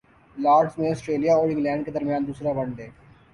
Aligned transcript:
Lords 0.37 0.77
میں 0.79 0.89
Australia 0.91 1.35
اور 1.35 1.49
England 1.49 1.85
کے 1.85 1.91
درمیان 1.91 2.27
دوسرا 2.27 2.51
ون 2.57 2.71
ڈے 2.75 2.87